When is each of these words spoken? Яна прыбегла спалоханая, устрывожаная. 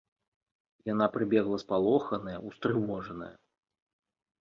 Яна 0.91 1.09
прыбегла 1.17 1.61
спалоханая, 1.65 2.37
устрывожаная. 2.51 3.33